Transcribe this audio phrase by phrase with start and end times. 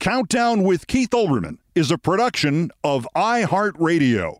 [0.00, 4.38] Countdown with Keith Olbermann is a production of iHeartRadio.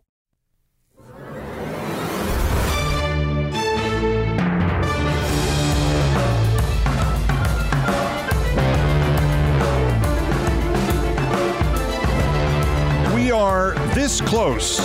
[13.13, 14.77] We are this close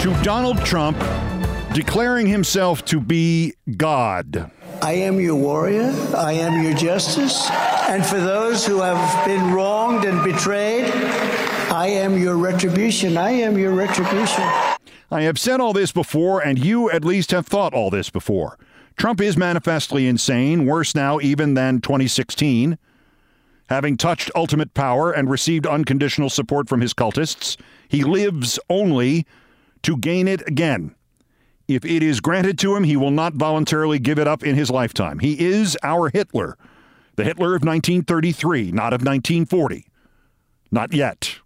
[0.00, 0.98] to Donald Trump
[1.72, 4.50] declaring himself to be God.
[4.84, 5.94] I am your warrior.
[6.14, 7.48] I am your justice.
[7.88, 10.92] And for those who have been wronged and betrayed,
[11.72, 13.16] I am your retribution.
[13.16, 14.44] I am your retribution.
[15.10, 18.58] I have said all this before, and you at least have thought all this before.
[18.98, 22.76] Trump is manifestly insane, worse now even than 2016.
[23.70, 27.56] Having touched ultimate power and received unconditional support from his cultists,
[27.88, 29.24] he lives only
[29.80, 30.94] to gain it again.
[31.66, 34.70] If it is granted to him, he will not voluntarily give it up in his
[34.70, 35.18] lifetime.
[35.18, 36.58] He is our Hitler,
[37.16, 39.86] the Hitler of 1933, not of 1940.
[40.70, 41.38] Not yet.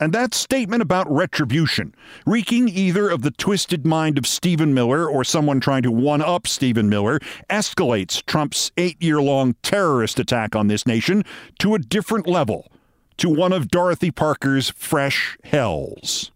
[0.00, 1.94] And that statement about retribution,
[2.26, 6.46] reeking either of the twisted mind of Stephen Miller or someone trying to one up
[6.46, 11.24] Stephen Miller, escalates Trump's eight year long terrorist attack on this nation
[11.60, 12.70] to a different level,
[13.16, 16.32] to one of Dorothy Parker's fresh hells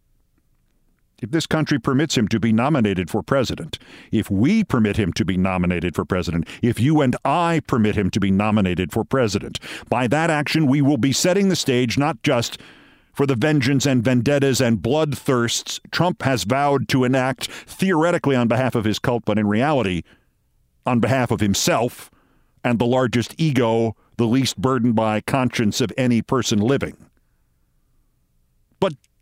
[1.20, 3.78] if this country permits him to be nominated for president,
[4.12, 8.10] if we permit him to be nominated for president, if you and I permit him
[8.10, 9.58] to be nominated for president,
[9.88, 12.60] by that action we will be setting the stage not just
[13.12, 18.76] for the vengeance and vendettas and bloodthirsts Trump has vowed to enact theoretically on behalf
[18.76, 20.02] of his cult, but in reality,
[20.86, 22.10] on behalf of himself
[22.62, 27.07] and the largest ego, the least burdened by conscience of any person living.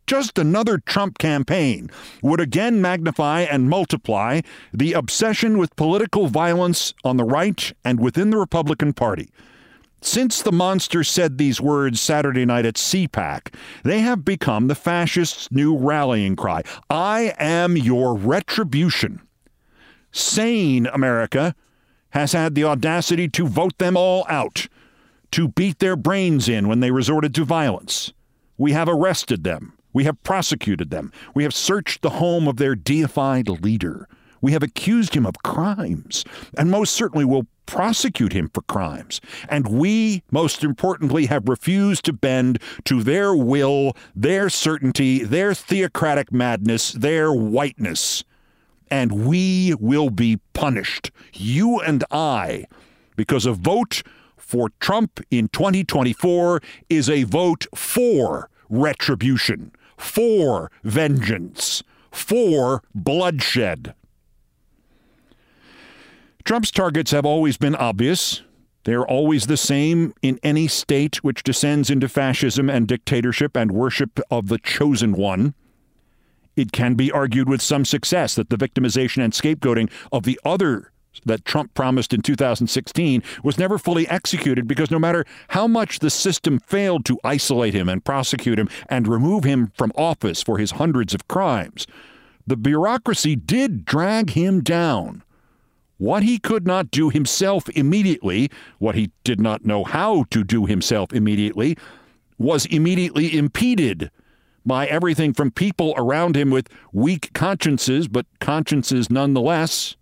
[0.06, 1.91] Just another Trump campaign
[2.22, 4.41] would again magnify and multiply
[4.72, 9.31] the obsession with political violence on the right and within the Republican Party.
[10.00, 13.53] Since the monster said these words Saturday night at CPAC,
[13.83, 19.22] they have become the fascists' new rallying cry I am your retribution.
[20.12, 21.56] Sane America
[22.11, 24.69] has had the audacity to vote them all out,
[25.33, 28.12] to beat their brains in when they resorted to violence.
[28.56, 29.76] We have arrested them.
[29.97, 31.10] We have prosecuted them.
[31.34, 34.10] We have searched the home of their deified leader.
[34.43, 36.22] We have accused him of crimes,
[36.54, 39.22] and most certainly will prosecute him for crimes.
[39.48, 46.31] And we, most importantly, have refused to bend to their will, their certainty, their theocratic
[46.31, 48.22] madness, their whiteness.
[48.91, 52.66] And we will be punished, you and I,
[53.16, 54.03] because a vote
[54.37, 56.60] for Trump in 2024
[56.91, 63.95] is a vote for retribution for vengeance, for bloodshed.
[66.45, 68.43] Trump's targets have always been obvious
[68.84, 73.72] They are always the same in any state which descends into fascism and dictatorship and
[73.72, 75.54] worship of the chosen one.
[76.54, 80.93] It can be argued with some success that the victimization and scapegoating of the other
[81.24, 86.10] that Trump promised in 2016 was never fully executed because no matter how much the
[86.10, 90.72] system failed to isolate him and prosecute him and remove him from office for his
[90.72, 91.86] hundreds of crimes,
[92.47, 95.22] the bureaucracy did drag him down.
[95.98, 100.66] What he could not do himself immediately, what he did not know how to do
[100.66, 101.77] himself immediately,
[102.39, 104.10] was immediately impeded
[104.66, 109.97] by everything from people around him with weak consciences, but consciences nonetheless,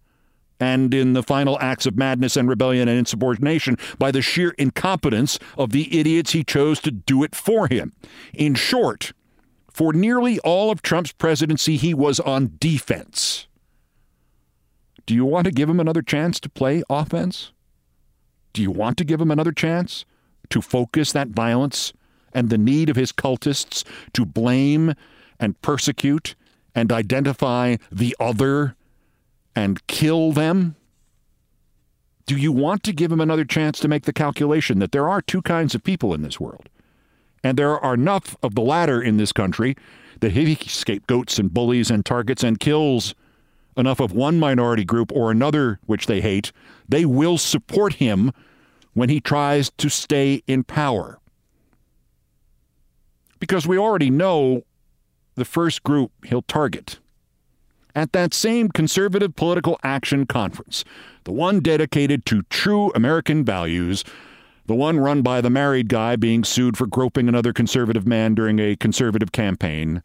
[0.60, 5.38] and in the final acts of madness and rebellion and insubordination by the sheer incompetence
[5.58, 7.92] of the idiots he chose to do it for him.
[8.32, 9.12] In short,
[9.70, 13.48] for nearly all of Trump's presidency, he was on defense.
[15.06, 17.52] Do you want to give him another chance to play offense?
[18.52, 20.04] Do you want to give him another chance
[20.50, 21.92] to focus that violence
[22.32, 24.94] and the need of his cultists to blame
[25.38, 26.34] and persecute
[26.74, 28.76] and identify the other
[29.54, 30.76] and kill them?
[32.26, 35.20] Do you want to give him another chance to make the calculation that there are
[35.20, 36.68] two kinds of people in this world?
[37.42, 39.76] And there are enough of the latter in this country
[40.20, 43.14] that he scapegoats and bullies and targets and kills
[43.76, 46.52] enough of one minority group or another which they hate,
[46.88, 48.32] they will support him
[48.94, 51.18] when he tries to stay in power.
[53.40, 54.62] Because we already know
[55.34, 56.98] the first group he'll target.
[57.94, 60.84] At that same conservative political action conference,
[61.24, 64.02] the one dedicated to true American values,
[64.66, 68.58] the one run by the married guy being sued for groping another conservative man during
[68.58, 70.02] a conservative campaign,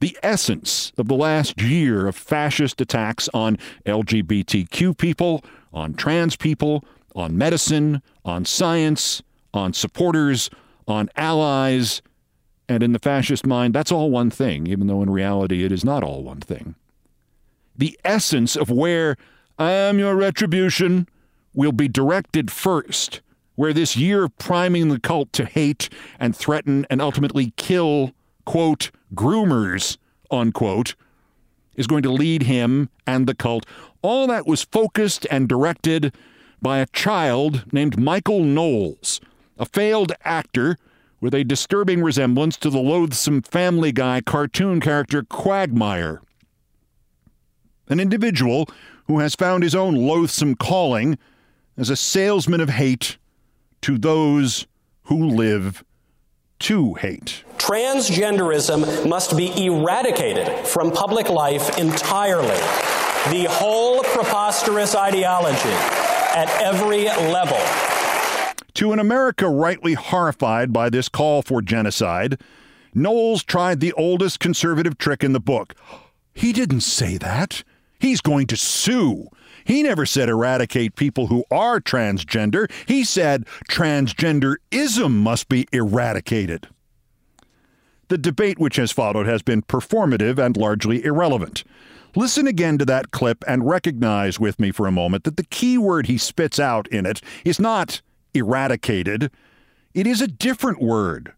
[0.00, 3.56] the essence of the last year of fascist attacks on
[3.86, 5.42] LGBTQ people,
[5.72, 6.84] on trans people,
[7.14, 9.22] on medicine, on science,
[9.54, 10.50] on supporters,
[10.86, 12.02] on allies.
[12.68, 15.84] And in the fascist mind, that's all one thing, even though in reality it is
[15.84, 16.74] not all one thing.
[17.76, 19.16] The essence of where
[19.58, 21.08] I am your retribution
[21.54, 23.20] will be directed first,
[23.54, 25.88] where this year of priming the cult to hate
[26.18, 28.12] and threaten and ultimately kill
[28.44, 29.96] quote, groomers,
[30.30, 30.94] unquote,
[31.76, 33.66] is going to lead him and the cult.
[34.02, 36.14] All that was focused and directed
[36.62, 39.20] by a child named Michael Knowles,
[39.58, 40.76] a failed actor
[41.20, 46.20] with a disturbing resemblance to the loathsome Family Guy cartoon character Quagmire.
[47.88, 48.68] An individual
[49.06, 51.18] who has found his own loathsome calling
[51.76, 53.18] as a salesman of hate
[53.82, 54.66] to those
[55.04, 55.84] who live
[56.60, 57.44] to hate.
[57.58, 62.56] Transgenderism must be eradicated from public life entirely.
[63.30, 67.58] The whole preposterous ideology at every level.
[68.74, 72.40] To an America rightly horrified by this call for genocide,
[72.94, 75.74] Knowles tried the oldest conservative trick in the book.
[76.32, 77.64] He didn't say that.
[78.04, 79.28] He's going to sue.
[79.64, 82.70] He never said eradicate people who are transgender.
[82.86, 86.68] He said transgenderism must be eradicated.
[88.08, 91.64] The debate which has followed has been performative and largely irrelevant.
[92.14, 95.78] Listen again to that clip and recognize with me for a moment that the key
[95.78, 98.02] word he spits out in it is not
[98.34, 99.30] eradicated,
[99.94, 101.32] it is a different word.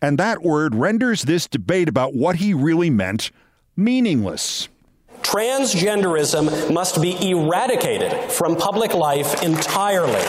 [0.00, 3.30] And that word renders this debate about what he really meant
[3.76, 4.70] meaningless.
[5.26, 10.22] Transgenderism must be eradicated from public life entirely.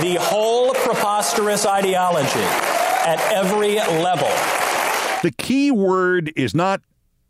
[0.00, 4.30] The whole preposterous ideology at every level.
[5.22, 6.80] The key word is not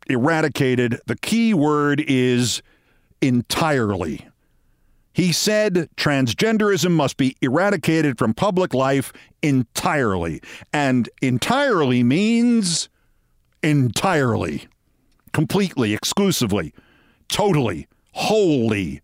[0.09, 2.63] eradicated, the key word is
[3.21, 4.29] entirely.
[5.13, 10.41] He said transgenderism must be eradicated from public life entirely.
[10.73, 12.89] And entirely means
[13.61, 14.69] entirely,
[15.33, 16.73] completely, exclusively
[17.33, 19.01] totally, wholly.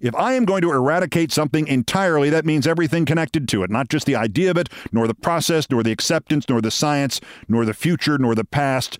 [0.00, 3.90] If I am going to eradicate something entirely, that means everything connected to it, not
[3.90, 7.66] just the idea of it, nor the process, nor the acceptance, nor the science, nor
[7.66, 8.98] the future, nor the past,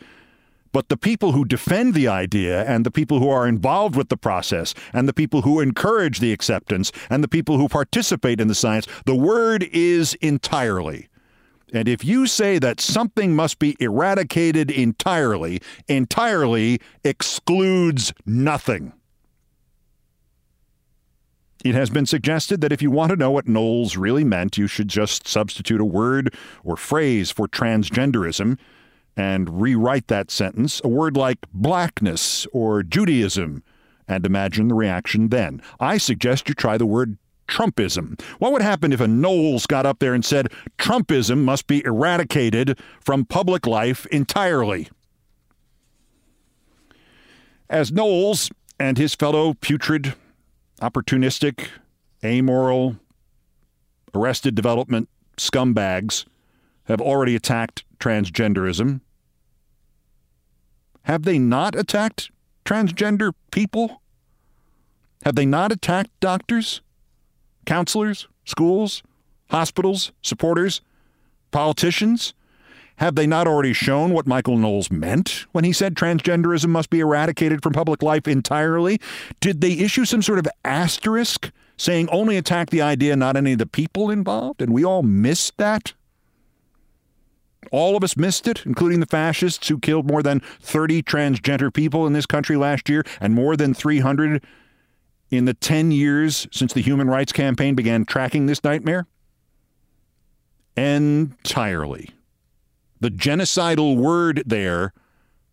[0.72, 4.16] but the people who defend the idea and the people who are involved with the
[4.16, 8.54] process and the people who encourage the acceptance and the people who participate in the
[8.54, 11.08] science, the word is entirely.
[11.72, 18.92] And if you say that something must be eradicated entirely, entirely excludes nothing.
[21.64, 24.66] It has been suggested that if you want to know what Knowles really meant, you
[24.66, 26.34] should just substitute a word
[26.64, 28.58] or phrase for transgenderism
[29.16, 33.62] and rewrite that sentence, a word like blackness or Judaism,
[34.08, 35.60] and imagine the reaction then.
[35.78, 37.18] I suggest you try the word
[37.50, 38.18] Trumpism.
[38.38, 42.78] What would happen if a Knowles got up there and said Trumpism must be eradicated
[43.00, 44.88] from public life entirely?
[47.68, 50.14] As Knowles and his fellow putrid,
[50.80, 51.68] opportunistic,
[52.24, 52.96] amoral,
[54.14, 56.24] arrested development scumbags
[56.84, 59.00] have already attacked transgenderism,
[61.02, 62.30] have they not attacked
[62.64, 64.00] transgender people?
[65.24, 66.80] Have they not attacked doctors,
[67.70, 69.00] counselors, schools,
[69.48, 70.80] hospitals, supporters,
[71.52, 72.34] politicians?
[72.96, 76.98] Have they not already shown what Michael Knowles meant when he said transgenderism must be
[76.98, 79.00] eradicated from public life entirely?
[79.38, 83.58] Did they issue some sort of asterisk saying only attack the idea, not any of
[83.58, 84.60] the people involved?
[84.60, 85.92] And we all missed that?
[87.70, 92.04] All of us missed it, including the fascists who killed more than 30 transgender people
[92.04, 94.42] in this country last year and more than 300
[95.30, 99.06] in the 10 years since the Human Rights Campaign began tracking this nightmare?
[100.76, 102.10] Entirely.
[103.00, 104.92] The genocidal word there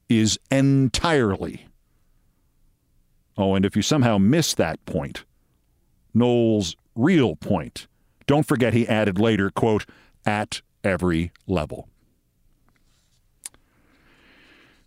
[0.09, 1.67] is entirely.
[3.37, 5.23] Oh, and if you somehow miss that point,
[6.13, 7.87] Knowles' real point,
[8.25, 9.85] don't forget he added later, quote,
[10.25, 11.87] at every level.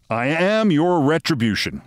[0.09, 1.83] I am your retribution.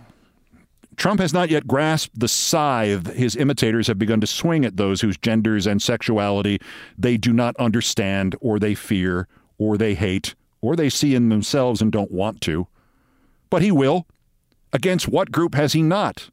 [0.96, 5.00] Trump has not yet grasped the scythe his imitators have begun to swing at those
[5.00, 6.60] whose genders and sexuality
[6.98, 11.80] they do not understand, or they fear, or they hate, or they see in themselves
[11.80, 12.66] and don't want to.
[13.50, 14.06] But he will.
[14.72, 16.30] Against what group has he not?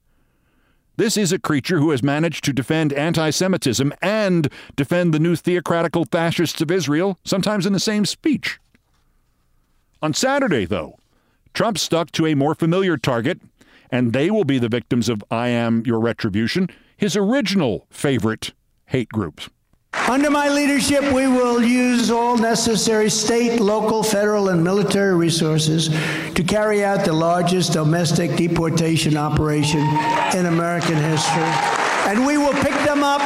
[0.98, 5.36] This is a creature who has managed to defend anti Semitism and defend the new
[5.36, 8.60] theocratical fascists of Israel, sometimes in the same speech.
[10.02, 10.98] On Saturday, though,
[11.54, 13.40] Trump stuck to a more familiar target,
[13.92, 18.54] and they will be the victims of I Am Your Retribution, his original favorite
[18.86, 19.50] hate groups.
[20.08, 25.90] Under my leadership, we will use all necessary state, local, federal, and military resources
[26.34, 29.82] to carry out the largest domestic deportation operation
[30.34, 31.44] in American history.
[32.08, 33.22] And we will pick them up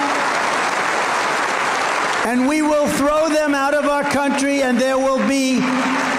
[2.25, 5.59] and we will throw them out of our country, and there will be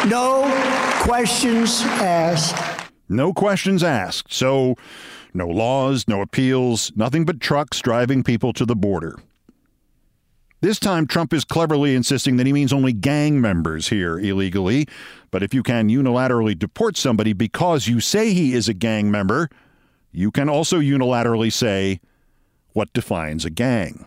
[0.09, 0.45] no
[1.03, 2.76] questions asked.
[3.09, 4.33] No questions asked.
[4.33, 4.77] So,
[5.33, 9.17] no laws, no appeals, nothing but trucks driving people to the border.
[10.63, 14.89] This time, Trump is cleverly insisting that he means only gang members here illegally.
[15.31, 19.51] But if you can unilaterally deport somebody because you say he is a gang member,
[20.13, 22.01] you can also unilaterally say
[22.73, 24.07] what defines a gang.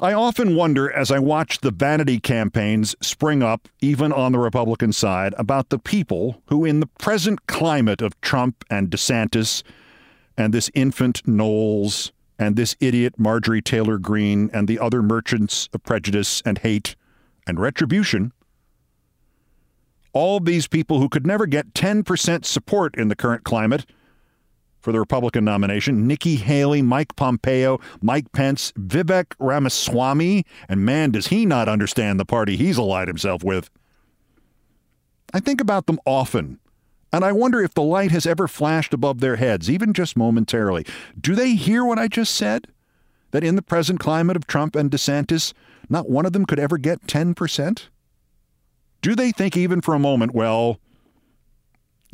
[0.00, 4.92] I often wonder as I watch the vanity campaigns spring up, even on the Republican
[4.92, 9.62] side, about the people who, in the present climate of Trump and DeSantis
[10.36, 12.10] and this infant Knowles
[12.40, 16.96] and this idiot Marjorie Taylor Greene and the other merchants of prejudice and hate
[17.46, 18.32] and retribution,
[20.12, 23.86] all these people who could never get 10% support in the current climate
[24.84, 31.28] for the Republican nomination Nikki Haley, Mike Pompeo, Mike Pence, Vivek Ramaswamy, and man, does
[31.28, 33.70] he not understand the party he's allied himself with.
[35.32, 36.60] I think about them often,
[37.10, 40.84] and I wonder if the light has ever flashed above their heads, even just momentarily.
[41.18, 42.68] Do they hear what I just said?
[43.30, 45.54] That in the present climate of Trump and DeSantis,
[45.88, 47.88] not one of them could ever get 10%?
[49.00, 50.78] Do they think, even for a moment, well,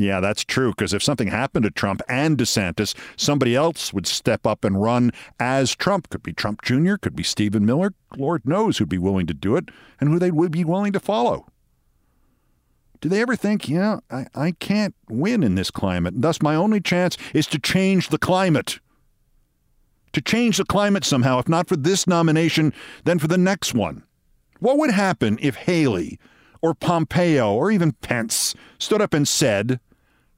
[0.00, 0.70] yeah, that's true.
[0.70, 5.12] Because if something happened to Trump and DeSantis, somebody else would step up and run
[5.38, 6.08] as Trump.
[6.10, 7.94] Could be Trump Jr., could be Stephen Miller.
[8.16, 9.68] Lord knows who'd be willing to do it
[10.00, 11.46] and who they would be willing to follow.
[13.00, 16.54] Do they ever think, yeah, I, I can't win in this climate, and thus my
[16.54, 18.78] only chance is to change the climate?
[20.12, 24.02] To change the climate somehow, if not for this nomination, then for the next one.
[24.58, 26.18] What would happen if Haley
[26.60, 29.80] or Pompeo or even Pence stood up and said,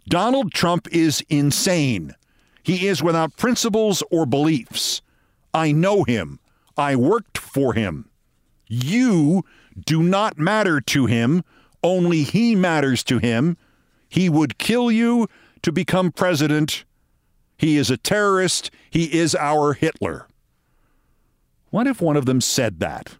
[0.09, 2.15] Donald Trump is insane.
[2.63, 5.03] He is without principles or beliefs.
[5.55, 6.39] I know him.
[6.77, 8.09] I worked for him.
[8.67, 9.45] You
[9.85, 11.45] do not matter to him.
[11.83, 13.57] Only he matters to him.
[14.09, 15.29] He would kill you
[15.63, 16.85] to become president.
[17.57, 18.71] He is a terrorist.
[18.91, 20.27] He is our Hitler.
[21.71, 23.17] What if one of them said that?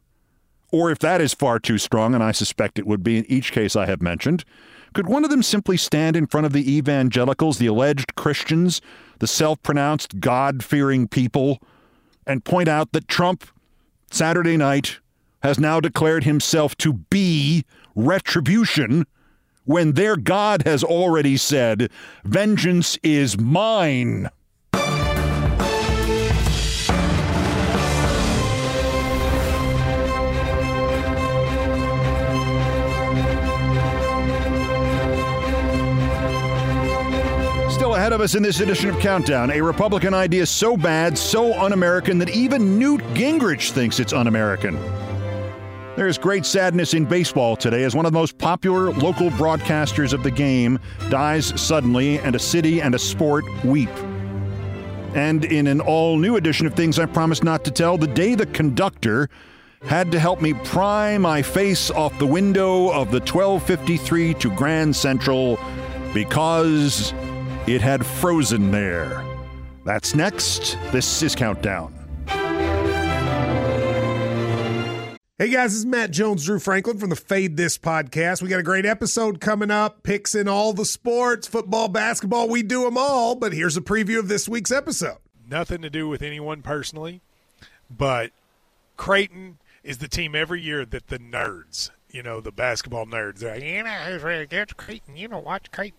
[0.71, 3.53] Or if that is far too strong, and I suspect it would be in each
[3.53, 4.45] case I have mentioned,
[4.93, 8.81] could one of them simply stand in front of the evangelicals, the alleged Christians,
[9.19, 11.59] the self pronounced God fearing people,
[12.27, 13.45] and point out that Trump,
[14.11, 14.99] Saturday night,
[15.43, 19.07] has now declared himself to be retribution
[19.65, 21.91] when their God has already said,
[22.25, 24.29] Vengeance is mine?
[37.95, 39.51] Ahead of us in this edition of Countdown.
[39.51, 44.27] A Republican idea so bad, so un American, that even Newt Gingrich thinks it's un
[44.27, 44.75] American.
[45.97, 50.13] There is great sadness in baseball today as one of the most popular local broadcasters
[50.13, 50.79] of the game
[51.11, 53.91] dies suddenly, and a city and a sport weep.
[55.15, 58.35] And in an all new edition of Things I Promised Not to Tell, the day
[58.35, 59.29] the conductor
[59.85, 64.97] had to help me pry my face off the window of the 1253 to Grand
[64.97, 65.59] Central
[66.15, 67.13] because
[67.67, 69.25] it had frozen there.
[69.85, 70.79] That's next.
[70.91, 71.95] This is Countdown.
[75.39, 78.43] Hey guys, this is Matt Jones, Drew Franklin from the Fade This podcast.
[78.43, 82.63] We got a great episode coming up, picks in all the sports, football, basketball, we
[82.63, 83.35] do them all.
[83.35, 85.17] But here's a preview of this week's episode.
[85.51, 87.23] Nothing to do with anyone personally,
[87.91, 88.31] but
[88.97, 93.55] Creighton is the team every year that the nerds, you know, the basketball nerds, they're
[93.55, 94.77] like, you know, who's really good?
[94.77, 95.99] Creighton, you know, watch Creighton.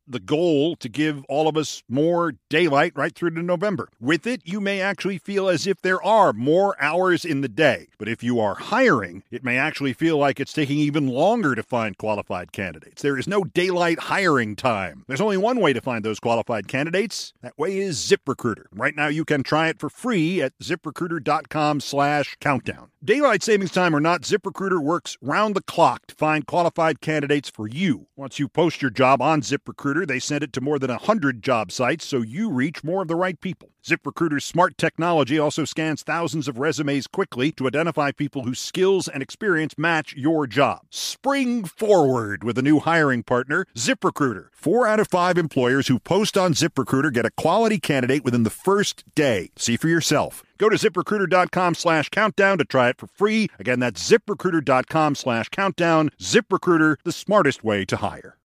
[0.07, 3.89] The goal to give all of us more daylight right through to November.
[3.99, 7.87] With it, you may actually feel as if there are more hours in the day.
[7.97, 11.63] But if you are hiring, it may actually feel like it's taking even longer to
[11.63, 13.01] find qualified candidates.
[13.01, 15.05] There is no daylight hiring time.
[15.07, 17.33] There's only one way to find those qualified candidates.
[17.41, 18.65] That way is ZipRecruiter.
[18.73, 22.89] Right now you can try it for free at ziprecruiter.com slash countdown.
[23.03, 27.67] Daylight savings time or not, ZipRecruiter works round the clock to find qualified candidates for
[27.67, 28.07] you.
[28.15, 31.71] Once you post your job on ZipRecruiter, they send it to more than 100 job
[31.71, 33.69] sites so you reach more of the right people.
[33.83, 39.23] ZipRecruiter's smart technology also scans thousands of resumes quickly to identify people whose skills and
[39.23, 40.81] experience match your job.
[40.91, 44.47] Spring forward with a new hiring partner, ZipRecruiter.
[44.51, 48.51] Four out of five employers who post on ZipRecruiter get a quality candidate within the
[48.51, 49.49] first day.
[49.55, 50.43] See for yourself.
[50.59, 53.49] Go to ziprecruiter.com slash countdown to try it for free.
[53.57, 56.11] Again, that's ziprecruiter.com slash countdown.
[56.19, 58.37] ZipRecruiter, the smartest way to hire.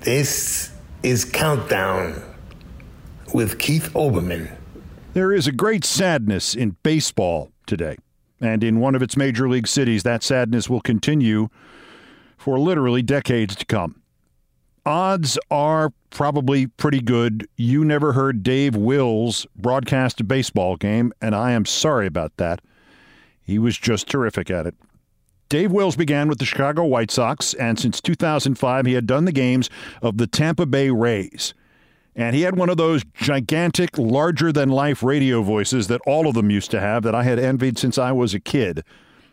[0.00, 2.22] This is Countdown
[3.34, 4.50] with Keith Olbermann.
[5.12, 7.98] There is a great sadness in baseball today.
[8.40, 11.48] And in one of its major league cities, that sadness will continue
[12.38, 14.00] for literally decades to come.
[14.86, 17.46] Odds are probably pretty good.
[17.58, 22.62] You never heard Dave Wills broadcast a baseball game, and I am sorry about that.
[23.42, 24.74] He was just terrific at it.
[25.50, 29.32] Dave Wills began with the Chicago White Sox, and since 2005, he had done the
[29.32, 29.68] games
[30.00, 31.54] of the Tampa Bay Rays.
[32.14, 36.34] And he had one of those gigantic, larger than life radio voices that all of
[36.34, 38.84] them used to have that I had envied since I was a kid.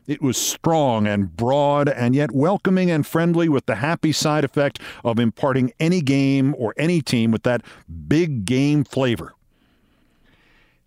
[0.07, 4.79] It was strong and broad and yet welcoming and friendly with the happy side effect
[5.03, 7.61] of imparting any game or any team with that
[8.07, 9.35] big game flavor.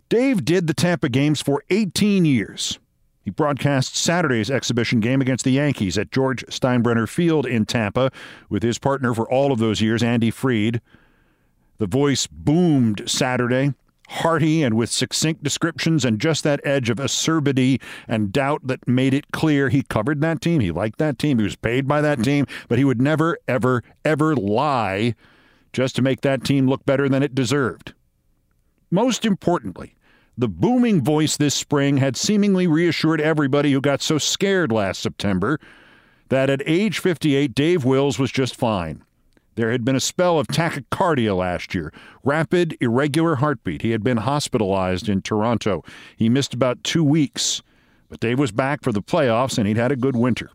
[0.09, 2.80] Dave did the Tampa games for 18 years.
[3.23, 8.11] He broadcast Saturday's exhibition game against the Yankees at George Steinbrenner Field in Tampa
[8.49, 10.81] with his partner for all of those years, Andy Freed.
[11.79, 13.75] The voice boomed Saturday.
[14.11, 19.15] hearty and with succinct descriptions and just that edge of acerbity and doubt that made
[19.15, 20.61] it clear he covered that team.
[20.61, 21.39] He liked that team.
[21.39, 25.15] He was paid by that team, but he would never, ever, ever lie
[25.73, 27.95] just to make that team look better than it deserved.
[28.91, 29.95] Most importantly,
[30.41, 35.61] the booming voice this spring had seemingly reassured everybody who got so scared last September
[36.31, 39.05] that at age 58, Dave Wills was just fine.
[39.57, 41.93] There had been a spell of tachycardia last year,
[42.25, 43.83] rapid, irregular heartbeat.
[43.83, 45.85] He had been hospitalized in Toronto.
[46.17, 47.63] He missed about two weeks,
[48.09, 50.51] but Dave was back for the playoffs and he'd had a good winter.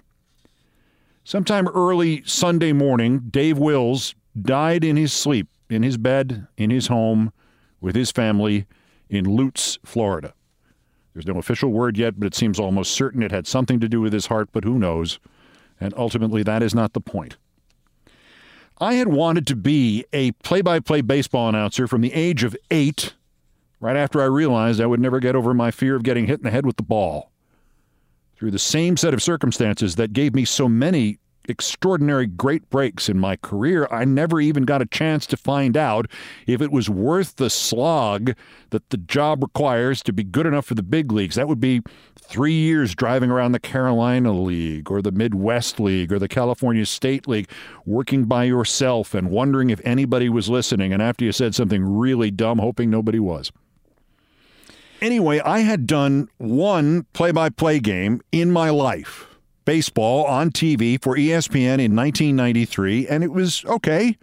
[1.24, 6.88] Sometime early Sunday morning, Dave Wills died in his sleep, in his bed, in his
[6.88, 7.32] home,
[7.82, 8.65] with his family
[9.15, 10.34] in Lutz, Florida.
[11.13, 14.01] There's no official word yet, but it seems almost certain it had something to do
[14.01, 15.19] with his heart, but who knows?
[15.80, 17.38] And ultimately, that is not the point.
[18.80, 22.58] I had wanted to be a play by play baseball announcer from the age of
[22.69, 23.13] eight,
[23.80, 26.43] right after I realized I would never get over my fear of getting hit in
[26.43, 27.32] the head with the ball.
[28.36, 33.19] Through the same set of circumstances that gave me so many extraordinary great breaks in
[33.19, 36.10] my career, I never even got a chance to find out
[36.47, 38.34] if it was worth the slog
[38.69, 41.36] that the job requires to be good enough for the big leagues.
[41.36, 41.81] That would be
[42.19, 47.27] three years driving around the Carolina League or the Midwest League or the California State
[47.27, 47.49] League,
[47.86, 50.91] working by yourself and wondering if anybody was listening.
[50.93, 53.51] And after you said something really dumb, hoping nobody was.
[55.01, 59.35] Anyway, I had done one play by play game in my life
[59.65, 64.17] baseball on TV for ESPN in 1993, and it was okay.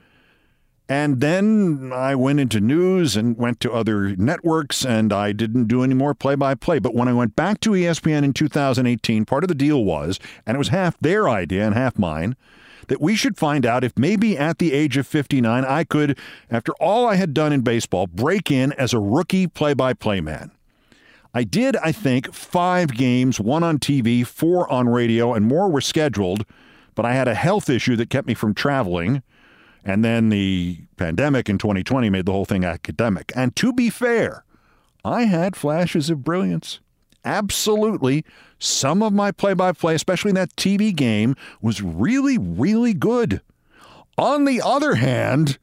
[0.88, 5.82] And then I went into news and went to other networks, and I didn't do
[5.82, 6.78] any more play by play.
[6.78, 10.54] But when I went back to ESPN in 2018, part of the deal was, and
[10.54, 12.36] it was half their idea and half mine,
[12.88, 16.18] that we should find out if maybe at the age of 59 I could,
[16.50, 20.20] after all I had done in baseball, break in as a rookie play by play
[20.20, 20.50] man.
[21.34, 25.80] I did, I think, five games, one on TV, four on radio, and more were
[25.80, 26.44] scheduled,
[26.94, 29.22] but I had a health issue that kept me from traveling.
[29.84, 33.32] And then the pandemic in 2020 made the whole thing academic.
[33.34, 34.44] And to be fair,
[35.04, 36.80] I had flashes of brilliance.
[37.24, 38.24] Absolutely.
[38.58, 43.40] Some of my play by play, especially in that TV game, was really, really good.
[44.18, 45.58] On the other hand,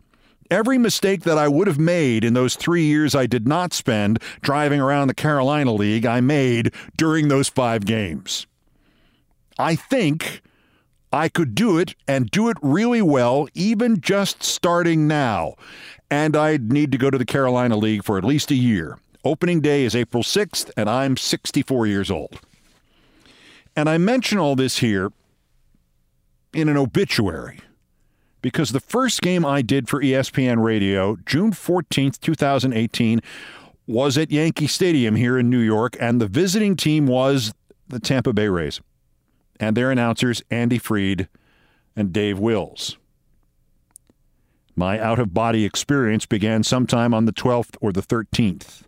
[0.52, 4.22] every mistake that I would have made in those three years I did not spend
[4.42, 8.48] driving around the Carolina League, I made during those five games.
[9.58, 10.42] I think
[11.12, 15.56] I could do it and do it really well, even just starting now.
[16.10, 18.98] And I'd need to go to the Carolina League for at least a year.
[19.24, 22.40] Opening day is April 6th, and I'm 64 years old.
[23.76, 25.12] And I mention all this here
[26.54, 27.60] in an obituary
[28.41, 33.21] because the first game I did for ESPN Radio, June 14th, 2018,
[33.88, 37.54] was at Yankee Stadium here in New York, and the visiting team was
[37.88, 38.82] the Tampa Bay Rays
[39.60, 41.28] and their announcers, Andy Freed
[41.95, 42.97] and Dave Wills.
[44.75, 48.84] My out of body experience began sometime on the 12th or the 13th.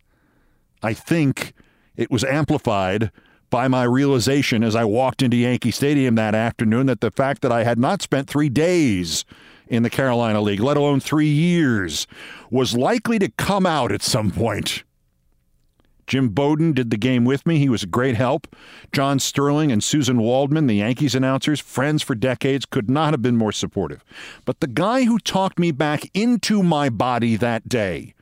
[0.81, 1.53] I think
[1.97, 3.11] it was amplified
[3.51, 7.51] by my realization as I walked into Yankee Stadium that afternoon that the fact that
[7.51, 9.23] I had not spent three days
[9.67, 12.07] in the Carolina League, let alone three years,
[12.49, 14.83] was likely to come out at some point.
[16.07, 17.57] Jim Bowden did the game with me.
[17.57, 18.53] He was a great help.
[18.91, 23.37] John Sterling and Suzyn Waldman, the Yankees announcers, friends for decades, could not have been
[23.37, 24.03] more supportive.
[24.43, 28.13] But the guy who talked me back into my body that day,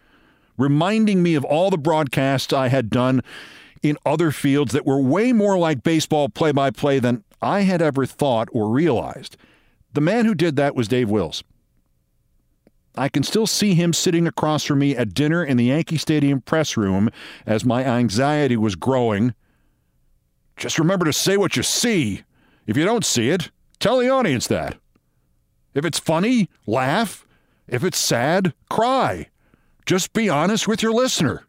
[0.56, 3.24] reminding me of all the broadcasts I had done
[3.82, 7.82] in other fields that were way more like baseball play by play than I had
[7.82, 9.38] ever thought or realized.
[9.94, 11.44] The man who did that was Dave Wills.
[12.96, 16.42] I can still see him sitting across from me at dinner in the Yankee Stadium
[16.42, 17.10] press room
[17.46, 19.34] as my anxiety was growing.
[20.58, 22.24] Just remember to say what you see.
[22.68, 24.78] If you don't see it, tell the audience that.
[25.74, 27.26] If it's funny, laugh.
[27.68, 29.28] If it's sad, cry.
[29.86, 31.46] Just be honest with your listener.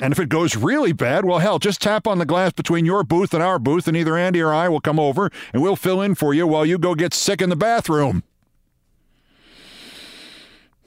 [0.00, 3.04] And if it goes really bad, well, hell, just tap on the glass between your
[3.04, 6.00] booth and our booth, and either Andy or I will come over and we'll fill
[6.00, 8.22] in for you while you go get sick in the bathroom.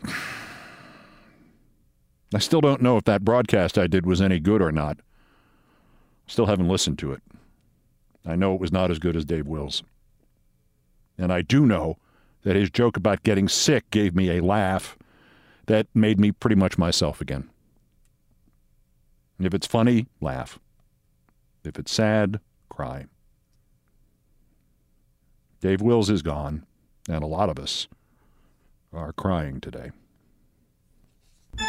[2.33, 4.97] I still don't know if that broadcast I did was any good or not.
[6.25, 7.21] Still haven't listened to it.
[8.25, 9.83] I know it was not as good as Dave Wills.
[11.19, 11.97] And I do know
[12.41, 14.97] that his joke about getting sick gave me a laugh
[15.67, 17.49] that made me pretty much myself again.
[19.39, 20.59] If it's funny, laugh.
[21.63, 23.05] If it's sad, cry.
[25.59, 26.65] Dave Wills is gone,
[27.09, 27.87] and a lot of us
[28.91, 29.91] are crying today.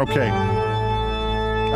[0.00, 0.63] okay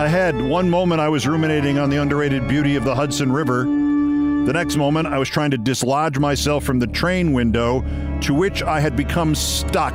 [0.07, 0.41] head.
[0.41, 3.65] One moment I was ruminating on the underrated beauty of the Hudson River.
[3.65, 7.85] The next moment I was trying to dislodge myself from the train window
[8.21, 9.95] to which I had become stuck.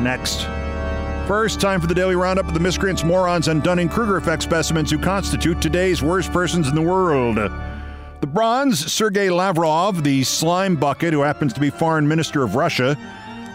[0.00, 0.42] Next.
[1.26, 4.90] First, time for the daily roundup of the miscreants, morons, and Dunning Kruger effect specimens
[4.90, 7.36] who constitute today's worst persons in the world.
[7.36, 12.96] The bronze, Sergei Lavrov, the slime bucket who happens to be foreign minister of Russia.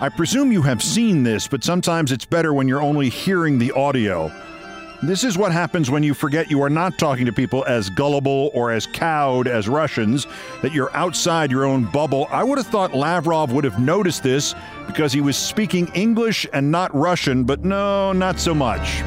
[0.01, 3.71] I presume you have seen this, but sometimes it's better when you're only hearing the
[3.71, 4.31] audio.
[5.03, 8.49] This is what happens when you forget you are not talking to people as gullible
[8.55, 10.25] or as cowed as Russians,
[10.63, 12.25] that you're outside your own bubble.
[12.31, 14.55] I would have thought Lavrov would have noticed this
[14.87, 19.01] because he was speaking English and not Russian, but no, not so much.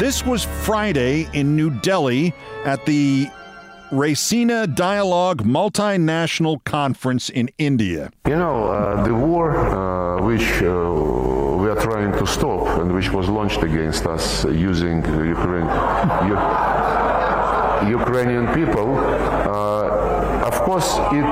[0.00, 3.28] This was Friday in New Delhi at the
[3.90, 8.10] Raisina Dialogue Multinational Conference in India.
[8.26, 11.29] You know, uh, the war uh, which uh,
[11.80, 15.66] trying to stop and which was launched against us using Ukraine,
[17.88, 21.24] Ukrainian people, uh, of course, it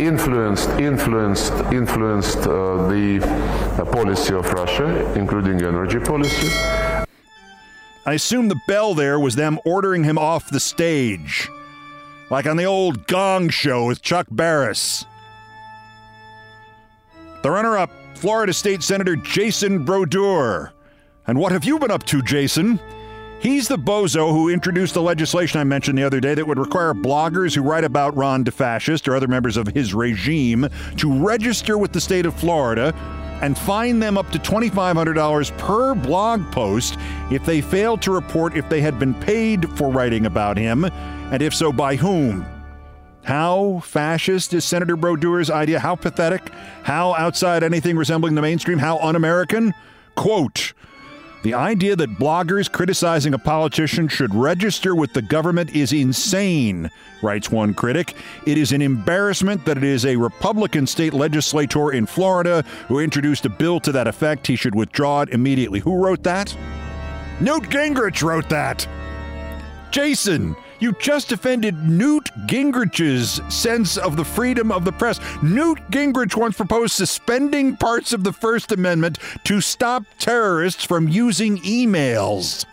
[0.00, 6.48] influenced, influenced, influenced uh, the uh, policy of Russia, including energy policy.
[8.04, 11.48] I assume the bell there was them ordering him off the stage,
[12.30, 15.04] like on the old Gong Show with Chuck Barris.
[17.42, 20.72] The runner up, Florida State Senator Jason Brodeur.
[21.26, 22.80] And what have you been up to, Jason?
[23.40, 26.94] He's the bozo who introduced the legislation I mentioned the other day that would require
[26.94, 31.92] bloggers who write about Ron DeFascist or other members of his regime to register with
[31.92, 32.94] the state of Florida
[33.42, 36.96] and fine them up to $2,500 per blog post
[37.30, 41.42] if they failed to report if they had been paid for writing about him, and
[41.42, 42.46] if so, by whom.
[43.26, 45.80] How fascist is Senator Brodeur's idea?
[45.80, 46.48] How pathetic?
[46.84, 48.78] How outside anything resembling the mainstream?
[48.78, 49.74] How un American?
[50.14, 50.72] Quote
[51.42, 56.88] The idea that bloggers criticizing a politician should register with the government is insane,
[57.20, 58.14] writes one critic.
[58.46, 63.44] It is an embarrassment that it is a Republican state legislator in Florida who introduced
[63.44, 64.46] a bill to that effect.
[64.46, 65.80] He should withdraw it immediately.
[65.80, 66.56] Who wrote that?
[67.40, 68.86] Newt Gingrich wrote that.
[69.90, 75.20] Jason, you just offended Newt Gingrich's sense of the freedom of the press.
[75.42, 81.58] Newt Gingrich once proposed suspending parts of the First Amendment to stop terrorists from using
[81.58, 82.64] emails.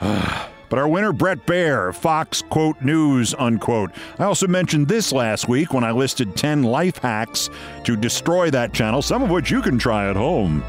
[0.70, 3.90] But our winner, Bret Baier, Fox, quote, news, unquote.
[4.20, 7.50] I also mentioned this last week when I listed 10 life hacks
[7.82, 10.62] to destroy that channel, some of which you can try at home.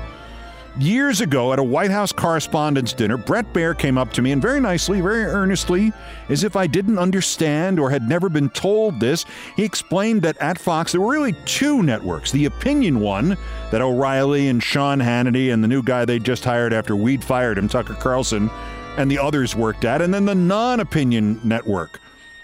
[0.79, 4.41] Years ago, at a White House Correspondents' Dinner, Bret Baier came up to me and
[4.41, 5.91] very nicely, very earnestly,
[6.29, 9.25] as if I didn't understand or had never been told this,
[9.57, 12.31] he explained that at Fox there were really two networks.
[12.31, 13.37] The opinion one,
[13.71, 17.57] that O'Reilly and Sean Hannity and the new guy they just hired after Weed fired
[17.57, 18.49] him, Tucker Carlson,
[18.95, 21.99] and the others worked at, and then the non opinion network,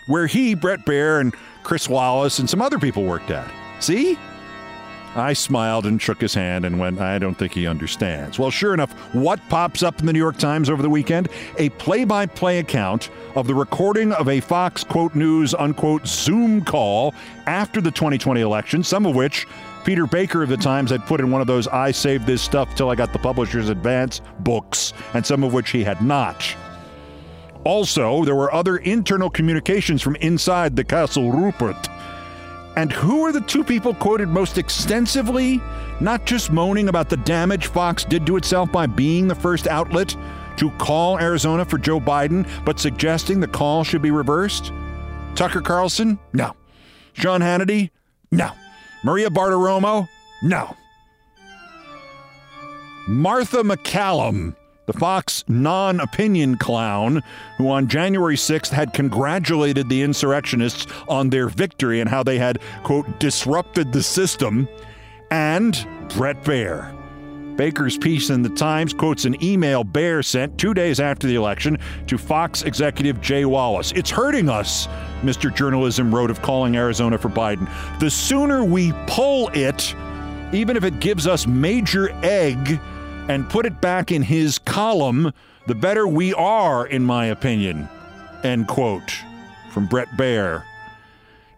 [0.06, 3.50] where he, Bret Baier, and Chris Wallace and some other people worked at.
[3.80, 4.20] See?
[5.20, 8.40] I smiled and shook his hand and went, I don't think he understands.
[8.40, 11.30] Well, sure enough, what pops up in the New York Times over the weekend?
[11.58, 16.64] A play by play account of the recording of a Fox, quote, news, unquote, Zoom
[16.64, 17.14] call
[17.46, 19.46] after the 2020 election, some of which
[19.86, 22.76] Peter Baker of the Times had put in one of those I saved this stuff
[22.76, 26.56] till I got the publisher's advance books, and some of which he had not.
[27.64, 31.90] Also, there were other internal communications from inside the Castle Rupert.
[32.78, 35.60] And who are the two people quoted most extensively?
[36.00, 40.16] Not just moaning about the damage Fox did to itself by being the first outlet
[40.58, 44.72] to call Arizona for Joe Biden, but suggesting the call should be reversed?
[45.34, 46.20] Tucker Carlson?
[46.34, 46.56] No.
[47.14, 47.90] Sean Hannity?
[48.32, 48.52] No.
[49.04, 50.08] Maria Bartiromo?
[50.44, 50.76] No.
[53.08, 54.56] Martha MacCallum,
[54.88, 57.22] the Fox non opinion clown,
[57.58, 62.60] who on January 6th had congratulated the insurrectionists on their victory and how they had,
[62.84, 64.68] quote, disrupted the system,
[65.30, 66.94] and Bret Baier.
[67.58, 71.78] Baker's piece in the Times quotes an email Baier sent two days after the election
[72.06, 73.92] to Fox executive Jay Wallace.
[73.94, 74.88] It's hurting us,
[75.22, 75.54] Mr.
[75.54, 77.68] Journalism wrote of calling Arizona for Biden.
[78.00, 79.96] The sooner we pull it,
[80.54, 82.80] even if it gives us major egg,
[83.30, 85.34] and put it back in his column,
[85.68, 87.90] the better we are, in my opinion.
[88.44, 89.12] End quote.
[89.72, 90.64] From Bret Baier.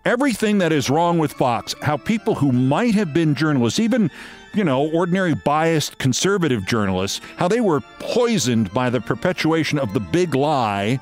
[0.05, 4.09] Everything that is wrong with Fox, how people who might have been journalists, even,
[4.53, 9.99] you know, ordinary biased conservative journalists, how they were poisoned by the perpetuation of the
[9.99, 10.99] big lie,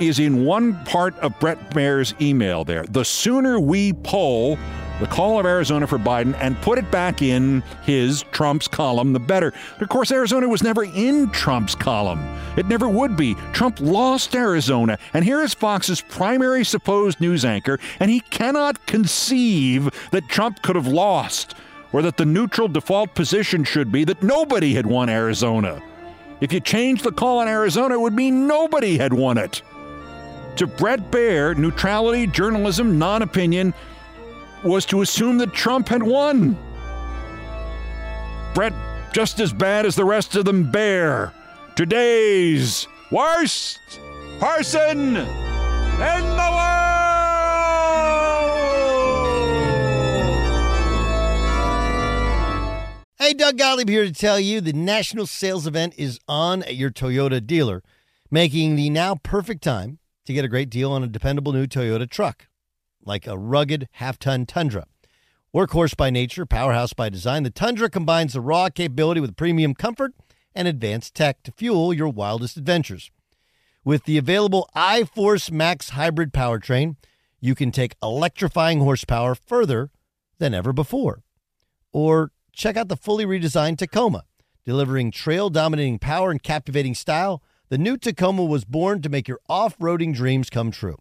[0.00, 2.84] is in one part of Bret Baier's email there.
[2.84, 4.58] The sooner we pull,
[5.00, 9.18] the call of Arizona for Biden and put it back in his Trump's column, the
[9.18, 9.52] better.
[9.74, 12.20] But of course, Arizona was never in Trump's column.
[12.56, 13.34] It never would be.
[13.52, 14.98] Trump lost Arizona.
[15.12, 20.76] And here is Fox's primary supposed news anchor, and he cannot conceive that Trump could
[20.76, 21.54] have lost
[21.92, 25.82] or that the neutral default position should be that nobody had won Arizona.
[26.40, 29.62] If you change the call on Arizona, it would mean nobody had won it.
[30.56, 33.74] To Bret Baier, neutrality, journalism, non opinion
[34.64, 36.56] was to assume that Trump had won.
[38.54, 38.72] Bret,
[39.12, 41.32] just as bad as the rest of them, Baier.
[41.76, 43.80] Today's worst
[44.38, 46.84] person in the world.
[53.16, 56.90] Hey, Doug Gottlieb here to tell you the national sales event is on at your
[56.90, 57.82] Toyota dealer,
[58.30, 62.08] making the now perfect time to get a great deal on a dependable new Toyota
[62.08, 62.48] truck,
[63.06, 64.86] like a rugged half ton Tundra.
[65.54, 70.12] Workhorse by nature, powerhouse by design, the Tundra combines the raw capability with premium comfort
[70.54, 73.10] and advanced tech to fuel your wildest adventures.
[73.84, 76.96] With the available iForce Max hybrid powertrain,
[77.40, 79.90] you can take electrifying horsepower further
[80.38, 81.22] than ever before.
[81.92, 84.24] Or check out the fully redesigned Tacoma,
[84.64, 87.42] delivering trail dominating power and captivating style.
[87.68, 90.98] The new Tacoma was born to make your off roading dreams come true.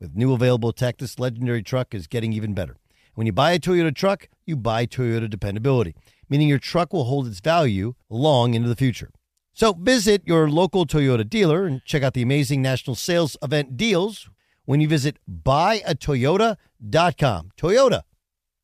[0.00, 2.76] With new available tech, this legendary truck is getting even better.
[3.14, 5.96] When you buy a Toyota truck, you buy Toyota dependability,
[6.28, 9.10] meaning your truck will hold its value long into the future.
[9.54, 14.30] So visit your local Toyota dealer and check out the amazing national sales event deals
[14.66, 17.50] when you visit buyatoyota.com.
[17.58, 18.02] Toyota,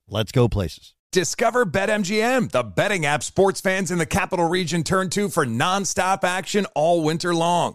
[0.07, 0.95] let's go places.
[1.11, 6.23] Discover BetMGM, the betting app sports fans in the capital region turn to for nonstop
[6.23, 7.75] action all winter long.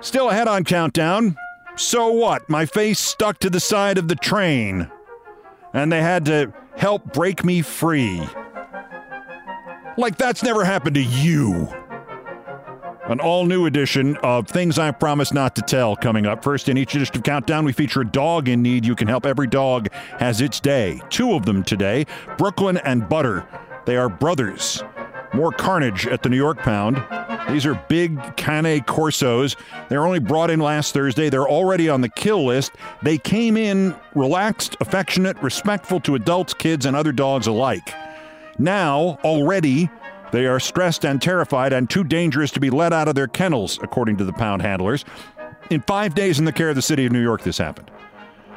[0.00, 1.36] Still ahead on Countdown.
[1.76, 2.48] So what?
[2.48, 4.90] My face stuck to the side of the train.
[5.72, 8.22] And they had to help break me free.
[9.96, 11.68] Like that's never happened to you.
[13.06, 16.42] An all new edition of Things I Promise Not to Tell coming up.
[16.42, 18.86] First, in each edition of Countdown, we feature a dog in need.
[18.86, 19.26] You can help.
[19.26, 21.00] Every dog has its day.
[21.10, 22.06] Two of them today
[22.38, 23.46] Brooklyn and Butter.
[23.84, 24.82] They are brothers.
[25.34, 27.02] More carnage at the New York Pound.
[27.48, 29.56] These are big Cane Corsos.
[29.88, 31.28] They were only brought in last Thursday.
[31.28, 32.72] They're already on the kill list.
[33.02, 37.92] They came in relaxed, affectionate, respectful to adults, kids, and other dogs alike.
[38.58, 39.90] Now, already,
[40.30, 43.80] they are stressed and terrified and too dangerous to be let out of their kennels,
[43.82, 45.04] according to the pound handlers.
[45.68, 47.90] In five days in the care of the city of New York, this happened.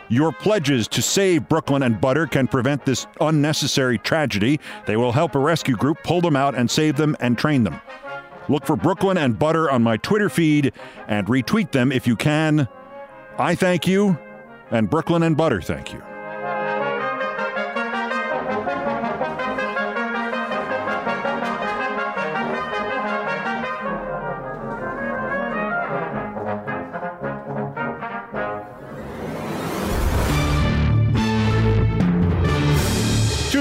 [0.10, 4.60] Your pledges to save Brooklyn and Butter can prevent this unnecessary tragedy.
[4.86, 7.82] They will help a rescue group pull them out and save them and train them.
[8.48, 10.72] Look for Brooklyn and Butter on my Twitter feed
[11.08, 12.70] and retweet them if you can.
[13.38, 14.18] I thank you,
[14.72, 16.02] and Brooklyn and Butter thank you.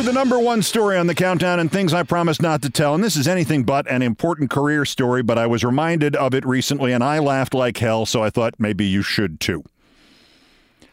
[0.06, 2.94] The number one story on the countdown and things I promised not to tell.
[2.94, 6.46] And this is anything but an important career story, but I was reminded of it
[6.46, 9.64] recently and I laughed like hell, so I thought maybe you should too.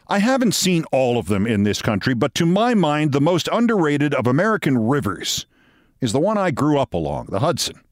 [0.08, 3.48] I haven't seen all of them in this country, but to my mind, the most
[3.52, 5.46] underrated of American rivers
[6.00, 7.83] is the one I grew up along, the Hudson.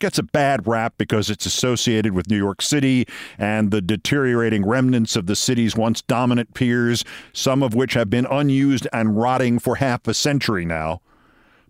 [0.00, 3.06] Gets a bad rap because it's associated with New York City
[3.38, 8.26] and the deteriorating remnants of the city's once dominant piers, some of which have been
[8.26, 11.00] unused and rotting for half a century now.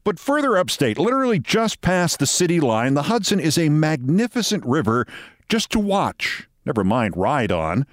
[0.05, 5.07] But further upstate, literally just past the city line, the Hudson is a magnificent river
[5.49, 7.87] just to watch, never mind ride on.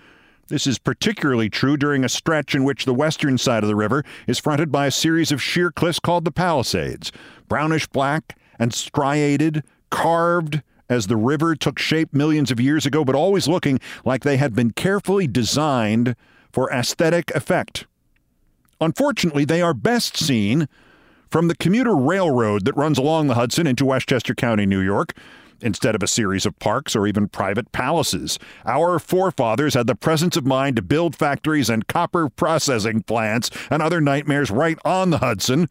[0.48, 4.04] This is particularly true during a stretch in which the western side of the river
[4.28, 7.12] is fronted by a series of sheer cliffs called the Palisades,
[7.48, 13.16] brownish black and striated, carved as the river took shape millions of years ago, but
[13.16, 16.16] always looking like they had been carefully designed
[16.52, 17.86] for aesthetic effect.
[18.82, 20.68] Unfortunately, they are best seen
[21.30, 25.14] from the commuter railroad that runs along the Hudson into Westchester County, New York,
[25.62, 28.38] instead of a series of parks or even private palaces.
[28.66, 33.82] Our forefathers had the presence of mind to build factories and copper processing plants and
[33.82, 35.70] other nightmares right on the Hudson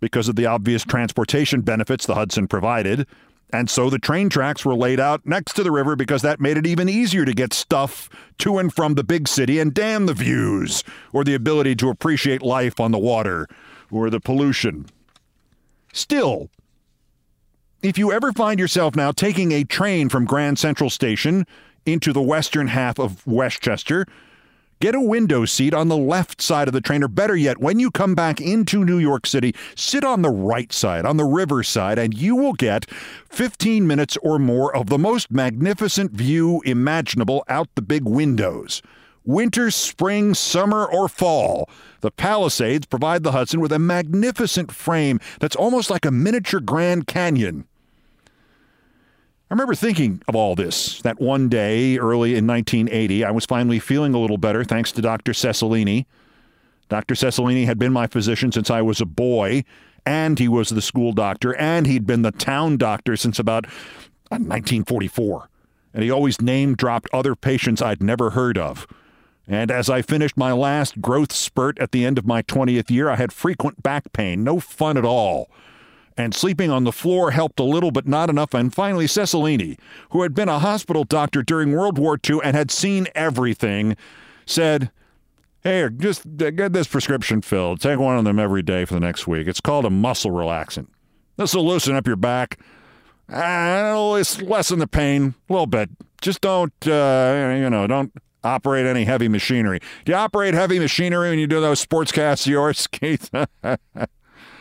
[0.00, 3.06] because of the obvious transportation benefits the Hudson provided.
[3.50, 6.56] And so the train tracks were laid out next to the river because that made
[6.56, 10.14] it even easier to get stuff to and from the big city and damn the
[10.14, 10.82] views
[11.12, 13.46] or the ability to appreciate life on the water
[13.90, 14.86] or the pollution.
[15.92, 16.50] Still,
[17.82, 21.46] if you ever find yourself now taking a train from Grand Central Station
[21.86, 24.06] into the western half of Westchester,
[24.80, 27.78] get a window seat on the left side of the train, or better yet, when
[27.78, 31.62] you come back into New York City, sit on the right side, on the river
[31.62, 32.90] side, and you will get
[33.30, 38.82] 15 minutes or more of the most magnificent view imaginable out the big windows
[39.26, 41.68] winter, spring, summer, or fall.
[42.00, 47.06] The Palisades provide the Hudson with a magnificent frame that's almost like a miniature Grand
[47.06, 47.66] Canyon.
[49.48, 53.24] I remember thinking of all this that one day early in 1980.
[53.24, 55.32] I was finally feeling a little better thanks to Dr.
[55.32, 56.06] Cecilini.
[56.88, 57.14] Dr.
[57.14, 59.64] Cecilini had been my physician since I was a boy,
[60.04, 63.66] and he was the school doctor, and he'd been the town doctor since about
[64.30, 65.42] 1944.
[65.42, 65.46] Uh,
[65.94, 68.86] and he always name dropped other patients I'd never heard of.
[69.46, 73.08] And as I finished my last growth spurt at the end of my 20th year,
[73.08, 75.48] I had frequent back pain, no fun at all.
[76.16, 78.54] And sleeping on the floor helped a little, but not enough.
[78.54, 79.78] And finally, Cecilini,
[80.10, 83.96] who had been a hospital doctor during World War II and had seen everything,
[84.46, 84.90] said,
[85.62, 87.80] Hey, just get this prescription filled.
[87.80, 89.48] Take one of them every day for the next week.
[89.48, 90.86] It's called a muscle relaxant.
[91.36, 92.60] This will loosen up your back.
[93.30, 95.90] Uh, lessen the pain a little bit.
[96.22, 98.12] Just don't, uh, you know, don't
[98.44, 99.80] operate any heavy machinery.
[100.04, 103.28] Do you operate heavy machinery when you do those sportscasts of yours, Keith?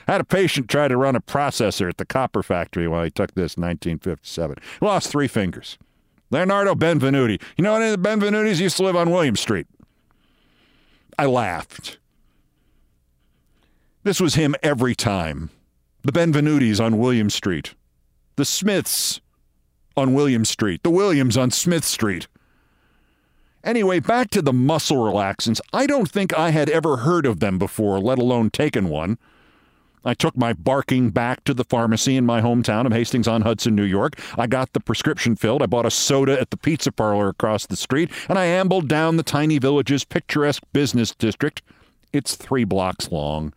[0.08, 3.34] Had a patient try to run a processor at the copper factory while he took
[3.34, 4.58] this in 1957.
[4.82, 5.78] Lost three fingers.
[6.32, 7.42] Leonardo Benvenuti.
[7.58, 9.68] You know any of the Benvenutis used to live on William Street?
[11.18, 11.98] I laughed.
[14.04, 15.50] This was him every time.
[16.04, 17.74] The Benvenutis on William Street.
[18.36, 19.22] The Smiths
[19.98, 20.84] on William Street.
[20.84, 22.28] The Williams on Smith Street.
[23.64, 25.60] Anyway, back to the muscle relaxants.
[25.74, 29.18] I don't think I had ever heard of them before, let alone taken one.
[30.06, 33.76] I took my barking back to the pharmacy in my hometown of Hastings on Hudson,
[33.76, 34.20] New York.
[34.38, 35.64] I got the prescription filled.
[35.64, 39.18] I bought a soda at the pizza parlor across the street, and I ambled down
[39.18, 41.64] the tiny village's picturesque business district.
[42.14, 43.52] It's three blocks long.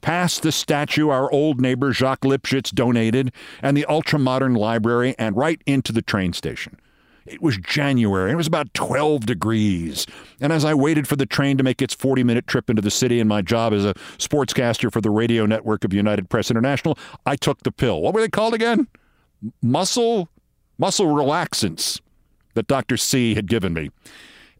[0.00, 3.32] Past the statue our old neighbor Jacques Lipchitz donated,
[3.62, 6.78] and the ultra modern library, and right into the train station.
[7.26, 8.32] It was January.
[8.32, 10.06] It was about 12 degrees.
[10.40, 12.90] And as I waited for the train to make its 40 minute trip into the
[12.90, 16.98] city and my job as a sportscaster for the radio network of United Press International,
[17.24, 18.00] I took the pill.
[18.00, 18.88] What were they called again?
[19.60, 20.28] Muscle
[20.78, 22.00] muscle relaxants
[22.54, 22.96] that Dr.
[22.96, 23.90] C had given me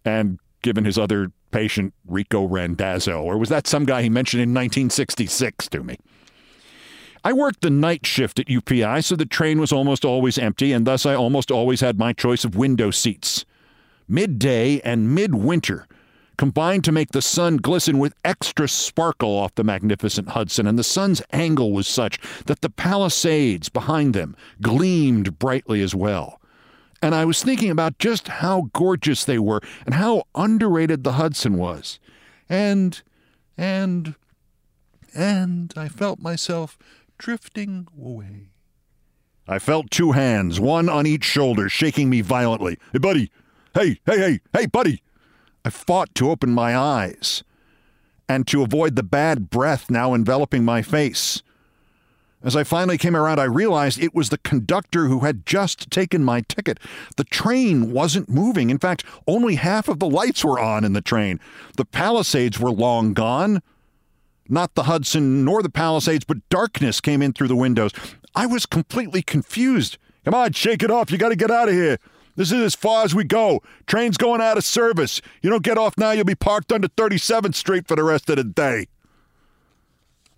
[0.05, 4.51] and given his other patient Rico Randazzo or was that some guy he mentioned in
[4.51, 5.99] 1966 to me?
[7.25, 10.87] I worked the night shift at UPI, so the train was almost always empty, and
[10.87, 13.45] thus I almost always had my choice of window seats.
[14.09, 15.87] Midday and midwinter
[16.37, 20.83] combined to make the sun glisten with extra sparkle off the magnificent Hudson, and the
[20.83, 26.41] sun's angle was such that the Palisades behind them gleamed brightly as well.
[27.01, 31.57] And I was thinking about just how gorgeous they were and how underrated the Hudson
[31.57, 32.01] was.
[32.49, 33.01] And,
[33.57, 34.17] and,
[35.15, 36.79] and I felt myself
[37.23, 38.49] drifting away.
[39.47, 42.79] I felt two hands, one on each shoulder, shaking me violently.
[42.93, 43.31] Hey, buddy!
[43.75, 45.05] Hey, hey, hey, hey, buddy!
[45.65, 47.45] I fought to open my eyes
[48.29, 51.45] and to avoid the bad breath now enveloping my face.
[52.43, 56.25] As I finally came around, I realized it was the conductor who had just taken
[56.25, 56.81] my ticket.
[57.17, 58.69] The train wasn't moving.
[58.69, 61.39] In fact, only half of the lights were on in the train.
[61.77, 63.63] The Palisades were long gone.
[64.49, 67.93] Not the Hudson nor the Palisades, but darkness came in through the windows.
[68.35, 69.99] I was completely confused.
[70.25, 71.11] Come on, shake it off.
[71.11, 71.99] You got to get out of here.
[72.37, 73.63] This is as far as we go.
[73.87, 75.21] Train's going out of service.
[75.43, 78.37] You don't get off now, you'll be parked under 37th Street for the rest of
[78.37, 78.87] the day.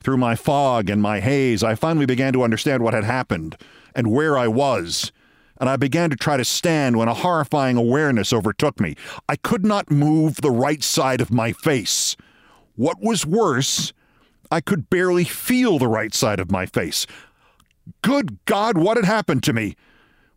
[0.01, 3.57] Through my fog and my haze, I finally began to understand what had happened
[3.95, 5.13] and where I was.
[5.59, 8.97] And I began to try to stand when a horrifying awareness overtook me.
[9.29, 12.17] I could not move the right side of my face.
[12.77, 13.93] What was worse,
[14.51, 17.07] I could barely feel the right side of my face.
[18.03, 19.77] Good God, what had happened to me?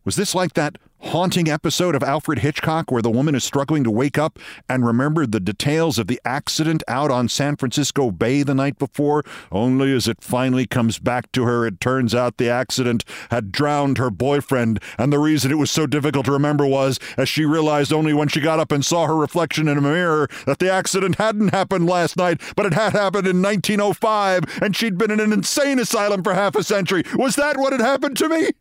[0.08, 3.90] Was this like that haunting episode of Alfred Hitchcock where the woman is struggling to
[3.90, 8.54] wake up and remember the details of the accident out on San Francisco Bay the
[8.54, 13.04] night before, only as it finally comes back to her, it turns out the accident
[13.30, 17.28] had drowned her boyfriend, and the reason it was so difficult to remember was as
[17.28, 20.58] she realized only when she got up and saw her reflection in a mirror that
[20.58, 25.10] the accident hadn't happened last night, but it had happened in 1905, and she'd been
[25.10, 27.02] in an insane asylum for half a century.
[27.14, 28.52] Was that what had happened to me?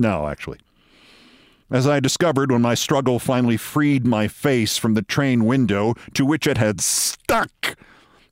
[0.00, 0.58] No, actually.
[1.70, 6.24] As I discovered when my struggle finally freed my face from the train window to
[6.24, 7.76] which it had stuck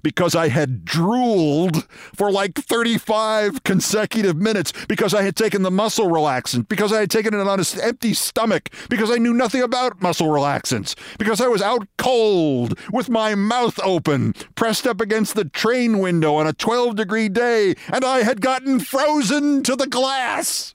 [0.02, 6.06] because I had drooled for like 35 consecutive minutes, because I had taken the muscle
[6.06, 10.00] relaxant, because I had taken it on an empty stomach, because I knew nothing about
[10.00, 15.44] muscle relaxants, because I was out cold with my mouth open, pressed up against the
[15.44, 20.74] train window on a 12 degree day, and I had gotten frozen to the glass.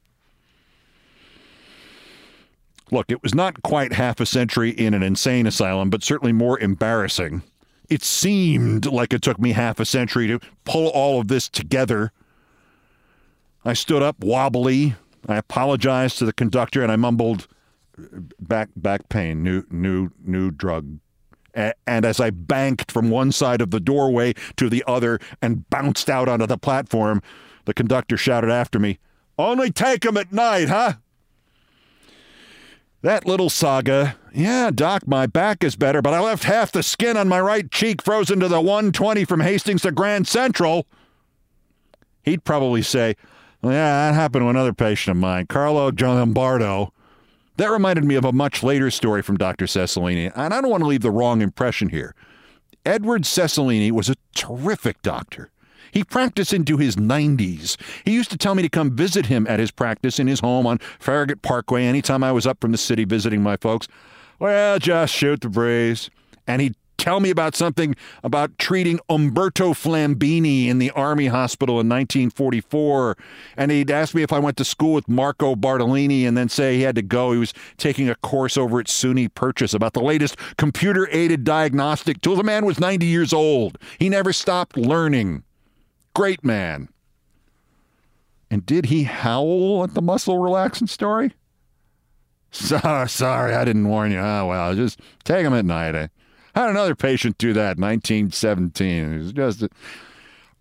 [2.93, 6.59] Look, it was not quite half a century in an insane asylum, but certainly more
[6.59, 7.41] embarrassing.
[7.89, 12.11] It seemed like it took me half a century to pull all of this together.
[13.65, 14.93] I stood up wobbly.
[15.27, 17.47] I apologized to the conductor and I mumbled
[18.39, 20.99] back back pain, new new new drug.
[21.55, 26.11] And as I banked from one side of the doorway to the other and bounced
[26.11, 27.23] out onto the platform,
[27.65, 28.99] the conductor shouted after me,
[29.39, 30.93] "Only take 'em at night, huh?"
[33.03, 34.15] That little saga.
[34.33, 37.69] Yeah, Doc, my back is better, but I left half the skin on my right
[37.69, 40.87] cheek frozen to the 120 from Hastings to Grand Central.
[42.23, 43.17] He'd probably say,
[43.61, 46.93] yeah, that happened to another patient of mine, Carlo Lombardo.
[47.57, 49.65] That reminded me of a much later story from Dr.
[49.65, 52.15] Cecilini, and I don't want to leave the wrong impression here.
[52.85, 55.51] Edward Cecilini was a terrific doctor.
[55.93, 57.77] He practiced into his 90s.
[58.03, 60.65] He used to tell me to come visit him at his practice in his home
[60.65, 63.87] on Farragut Parkway anytime I was up from the city visiting my folks.
[64.39, 66.09] Well, just shoot the breeze.
[66.47, 71.87] And he'd tell me about something about treating Umberto Flambini in the Army Hospital in
[71.89, 73.15] 1944.
[73.55, 76.75] And he'd ask me if I went to school with Marco Bartolini and then say
[76.75, 77.33] he had to go.
[77.33, 82.19] He was taking a course over at SUNY Purchase about the latest computer aided diagnostic
[82.21, 82.35] tool.
[82.35, 83.77] The man was 90 years old.
[83.99, 85.43] He never stopped learning.
[86.13, 86.89] Great man.
[88.51, 91.33] And did he howl at the muscle relaxing story?
[92.51, 94.19] Sorry, sorry, I didn't warn you.
[94.19, 95.95] Oh, well, just take him at night.
[95.95, 96.07] Eh?
[96.55, 99.13] I had another patient do that in 1917.
[99.13, 99.63] It was just.
[99.63, 99.69] A...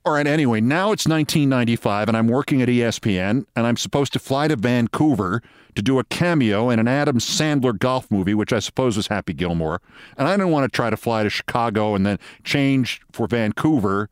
[0.05, 4.18] All right, anyway, now it's 1995, and I'm working at ESPN, and I'm supposed to
[4.18, 5.42] fly to Vancouver
[5.76, 9.32] to do a cameo in an Adam Sandler golf movie, which I suppose was Happy
[9.32, 9.80] Gilmore.
[10.16, 14.11] And I didn't want to try to fly to Chicago and then change for Vancouver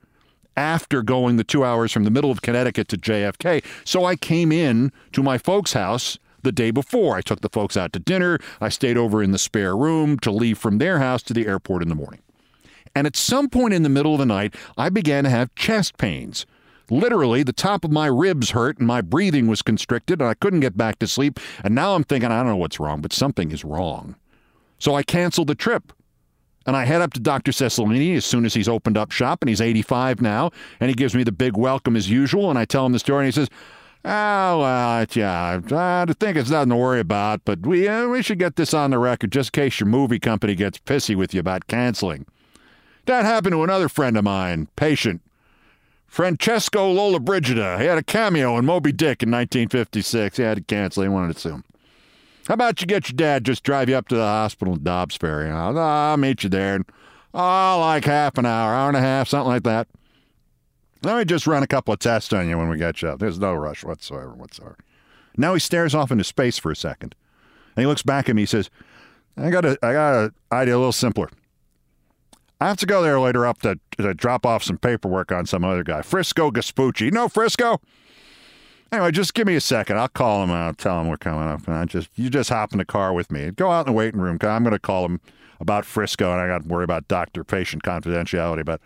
[0.57, 3.65] after going the two hours from the middle of Connecticut to JFK.
[3.85, 7.17] So I came in to my folks' house the day before.
[7.17, 8.39] I took the folks out to dinner.
[8.61, 11.83] I stayed over in the spare room to leave from their house to the airport
[11.83, 12.21] in the morning.
[12.95, 15.97] And at some point in the middle of the night, I began to have chest
[15.97, 16.45] pains.
[16.91, 20.61] Literally, the top of my ribs hurt and my breathing was constricted, and I couldn't
[20.61, 21.39] get back to sleep.
[21.63, 24.17] And now I'm thinking, I don't know what's wrong, but something is wrong.
[24.79, 25.93] So I canceled the trip.
[26.71, 27.51] And I head up to Dr.
[27.51, 31.17] Cecilini as soon as he's opened up shop, and he's 85 now, and he gives
[31.17, 32.49] me the big welcome as usual.
[32.49, 33.49] And I tell him the story, and he says,
[34.05, 38.39] Oh, well, yeah, I think it's nothing to worry about, but we, uh, we should
[38.39, 41.41] get this on the record just in case your movie company gets pissy with you
[41.41, 42.25] about canceling.
[43.07, 45.23] That happened to another friend of mine, patient,
[46.07, 47.81] Francesco Lola Brigida.
[47.81, 50.37] He had a cameo in Moby Dick in 1956.
[50.37, 51.03] He had to cancel.
[51.03, 51.65] He wanted to sue him.
[52.49, 55.17] How about you get your dad just drive you up to the hospital in Dobbs
[55.17, 55.51] Ferry?
[55.51, 56.77] I'll, I'll meet you there.
[56.77, 56.85] In,
[57.35, 59.87] oh, like half an hour, hour and a half, something like that.
[61.03, 63.21] Let me just run a couple of tests on you when we get you up.
[63.21, 64.77] There's no rush whatsoever, whatsoever.
[65.37, 67.15] Now he stares off into space for a second.
[67.77, 68.43] And he looks back at me.
[68.43, 68.69] He says,
[69.37, 71.31] I got a, I got an idea a little simpler.
[72.61, 75.65] I have to go there later up to, to drop off some paperwork on some
[75.65, 76.03] other guy.
[76.03, 77.03] Frisco Gaspucci.
[77.03, 77.81] You know Frisco?
[78.93, 79.99] Anyway, just give me a second.
[79.99, 81.67] I'll call him and I'll tell him we're coming up.
[81.67, 83.51] And I just you just hop in the car with me.
[83.51, 84.39] Go out in the waiting room.
[84.43, 85.21] I'm going to call him
[85.61, 88.65] about Frisco, and I got to worry about doctor-patient confidentiality.
[88.65, 88.81] But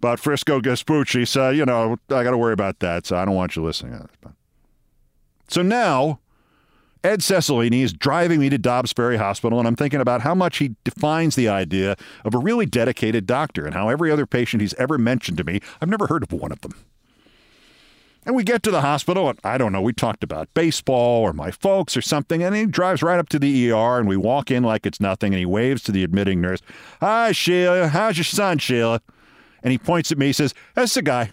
[0.00, 3.36] But Frisco Gaspucci so, you know, I got to worry about that, so I don't
[3.36, 4.08] want you listening.
[5.48, 6.18] So now,
[7.04, 10.58] Ed Cecilini is driving me to Dobbs Ferry Hospital, and I'm thinking about how much
[10.58, 14.74] he defines the idea of a really dedicated doctor and how every other patient he's
[14.74, 16.74] ever mentioned to me, I've never heard of one of them.
[18.24, 21.32] And we get to the hospital, and I don't know, we talked about baseball or
[21.32, 24.50] my folks or something, and he drives right up to the ER, and we walk
[24.50, 26.60] in like it's nothing, and he waves to the admitting nurse.
[27.00, 27.88] Hi, Sheila.
[27.88, 29.00] How's your son, Sheila?
[29.64, 31.32] And he points at me, he says, That's the guy.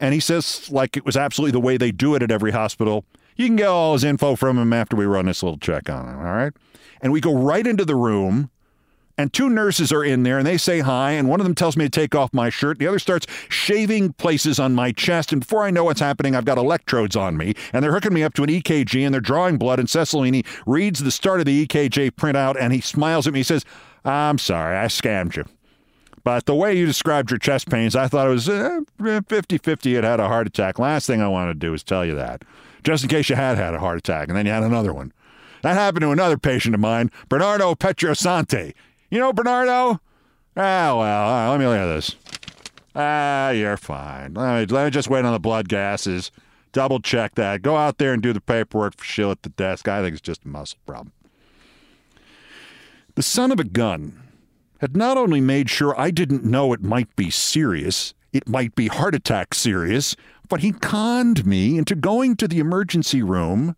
[0.00, 3.04] And he says, like it was absolutely the way they do it at every hospital,
[3.36, 6.08] you can get all his info from him after we run this little check on
[6.08, 6.52] him, all right?
[7.02, 8.50] And we go right into the room,
[9.20, 11.76] and two nurses are in there, and they say hi, and one of them tells
[11.76, 12.78] me to take off my shirt.
[12.78, 16.46] The other starts shaving places on my chest, and before I know what's happening, I've
[16.46, 19.58] got electrodes on me, and they're hooking me up to an EKG, and they're drawing
[19.58, 23.40] blood, and Cecilini reads the start of the EKG printout, and he smiles at me,
[23.40, 23.64] he says,
[24.06, 25.44] I'm sorry, I scammed you.
[26.24, 29.58] But the way you described your chest pains, I thought it was eh, eh, 50
[29.58, 30.78] 50 had had a heart attack.
[30.78, 32.42] Last thing I wanted to do is tell you that,
[32.84, 35.12] just in case you had had a heart attack and then you had another one.
[35.62, 38.74] That happened to another patient of mine, Bernardo Petrosante.
[39.10, 40.00] You know Bernardo?
[40.56, 42.14] Ah, well, let me look at this.
[42.94, 44.34] Ah, you're fine.
[44.34, 46.30] Let me, let me just wait on the blood gases.
[46.72, 47.62] Double check that.
[47.62, 49.88] Go out there and do the paperwork for Sheila at the desk.
[49.88, 51.12] I think it's just a muscle problem.
[53.16, 54.22] The son of a gun
[54.80, 58.86] had not only made sure I didn't know it might be serious, it might be
[58.86, 60.14] heart attack serious,
[60.48, 63.74] but he conned me into going to the emergency room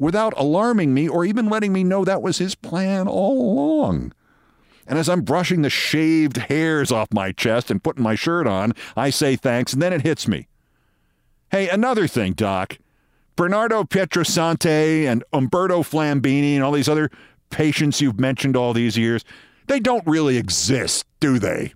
[0.00, 4.12] without alarming me or even letting me know that was his plan all along.
[4.92, 8.74] And as I'm brushing the shaved hairs off my chest and putting my shirt on,
[8.94, 10.48] I say thanks, and then it hits me.
[11.50, 12.76] Hey, another thing, Doc.
[13.34, 17.10] Bernardo Pietrosante and Umberto Flambini and all these other
[17.48, 19.24] patients you've mentioned all these years,
[19.66, 21.72] they don't really exist, do they?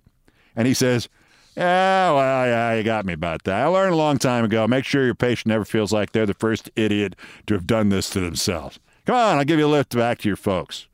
[0.55, 1.09] And he says,
[1.55, 3.63] Yeah, well, yeah, you got me about that.
[3.63, 6.35] I learned a long time ago make sure your patient never feels like they're the
[6.35, 7.15] first idiot
[7.47, 8.79] to have done this to themselves.
[9.07, 10.85] Come on, I'll give you a lift back to your folks.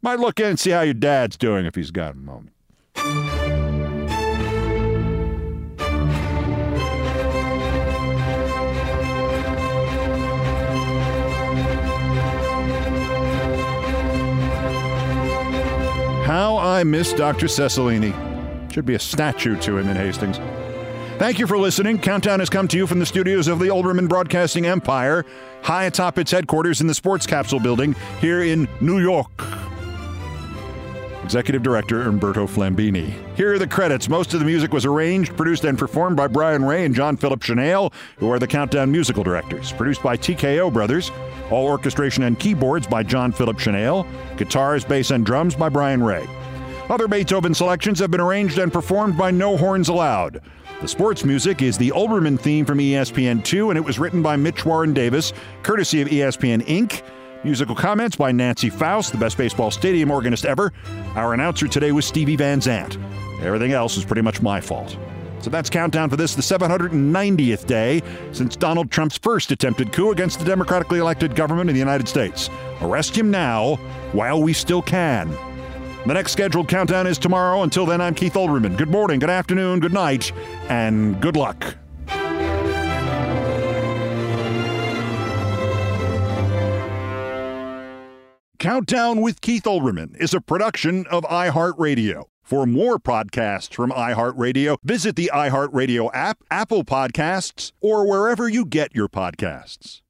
[0.00, 2.54] Might look in and see how your dad's doing if he's got a moment.
[16.24, 17.46] How I miss Dr.
[17.46, 18.12] Cecilini.
[18.70, 20.36] Should be a statue to him in Hastings.
[21.18, 21.98] Thank you for listening.
[21.98, 25.24] Countdown has come to you from the studios of the Olbermann Broadcasting Empire,
[25.62, 29.57] high atop its headquarters in the Sports Capsule building here in New York.
[31.28, 33.12] Executive Director Umberto Flambini.
[33.36, 34.08] Here are the credits.
[34.08, 37.40] Most of the music was arranged, produced, and performed by Brian Ray and John Philip
[37.40, 39.70] Shenale, who are the Countdown musical directors.
[39.72, 41.10] Produced by TKO Brothers.
[41.50, 44.06] All orchestration and keyboards by John Philip Shenale.
[44.38, 46.26] Guitars, bass, and drums by Brian Ray.
[46.88, 50.40] Other Beethoven selections have been arranged and performed by No Horns Allowed.
[50.80, 54.36] The sports music is the Olbermann theme from E ESPN2, and it was written by
[54.36, 57.02] Mitch Warren Davis, courtesy of ESPN Inc.
[57.44, 60.72] Musical comments by Nancy Faust, the best baseball stadium organist ever.
[61.14, 62.98] Our announcer today was Stevie Van Zandt.
[63.40, 64.96] Everything else is pretty much my fault.
[65.40, 70.40] So that's countdown for this, the 790th day since Donald Trump's first attempted coup against
[70.40, 72.50] the democratically elected government of the United States.
[72.80, 73.76] Arrest him now
[74.10, 75.30] while we still can.
[76.06, 77.62] The next scheduled countdown is tomorrow.
[77.62, 78.76] Until then, I'm Keith Olbermann.
[78.76, 80.32] Good morning, good afternoon, good night,
[80.68, 81.76] and good luck.
[88.58, 92.24] Countdown with Keith Olbermann is a production of iHeartRadio.
[92.42, 98.96] For more podcasts from iHeartRadio, visit the iHeartRadio app, Apple Podcasts, or wherever you get
[98.96, 100.00] your podcasts.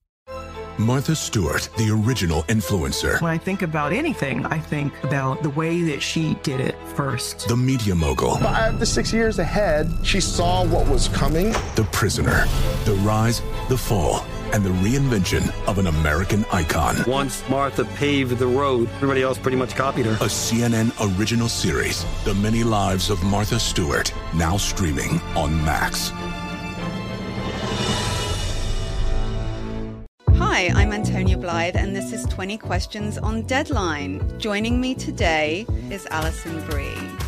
[0.78, 3.20] Martha Stewart, the original influencer.
[3.20, 7.49] When I think about anything, I think about the way that she did it first.
[7.49, 8.38] The media mogul.
[8.38, 11.53] Five to six years ahead, she saw what was coming.
[11.74, 12.46] The prisoner.
[12.86, 16.96] The rise, the fall, and the reinvention of an American icon.
[17.07, 20.12] Once Martha paved the road, everybody else pretty much copied her.
[20.12, 26.12] A CNN original series, The Many Lives of Martha Stewart, now streaming on Max.
[30.36, 34.38] Hi, I'm Antonia Blythe, and this is 20 Questions on Deadline.
[34.38, 37.28] Joining me today is Alison Brie.